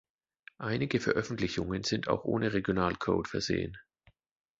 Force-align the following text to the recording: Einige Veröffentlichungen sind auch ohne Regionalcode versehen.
Einige 0.57 0.99
Veröffentlichungen 0.99 1.83
sind 1.83 2.07
auch 2.07 2.25
ohne 2.25 2.53
Regionalcode 2.53 3.27
versehen. 3.27 3.77